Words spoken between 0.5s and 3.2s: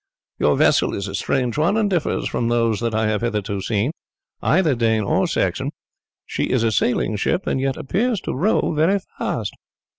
vessel is a strange one, and differs from those that I